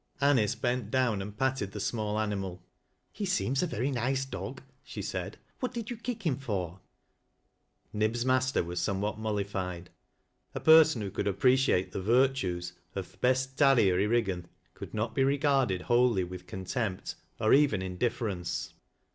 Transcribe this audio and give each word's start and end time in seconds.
Anice 0.19 0.55
tent 0.55 0.89
down 0.89 1.21
and 1.21 1.37
patted 1.37 1.73
the 1.73 1.79
small 1.79 2.19
animal.' 2.19 2.63
He 3.11 3.23
seems 3.23 3.61
a 3.61 3.67
very 3.67 3.91
nice 3.91 4.25
dog," 4.25 4.63
she 4.83 5.03
said." 5.03 5.37
What 5.59 5.75
did 5.75 5.89
yoB 5.89 6.01
kick 6.01 6.25
him 6.25 6.37
for?" 6.37 6.79
Nib's 7.93 8.25
master 8.25 8.63
was 8.63 8.79
somewhat 8.79 9.19
mollified. 9.19 9.91
A 10.55 10.59
perscn 10.59 11.07
wh 11.07 11.13
Bculd 11.13 11.27
appreciate 11.27 11.91
the 11.91 12.01
virtues 12.01 12.73
of" 12.95 13.11
th' 13.13 13.21
best 13.21 13.59
tarrier 13.59 13.99
i' 14.01 14.11
Eig 14.11 14.25
gan," 14.25 14.47
could 14.73 14.95
not 14.95 15.13
be 15.13 15.23
regarded 15.23 15.81
wholly 15.83 16.23
with 16.23 16.47
contempt, 16.47 17.13
oi 17.39 17.53
even 17.53 17.83
indifference. 17.83 18.73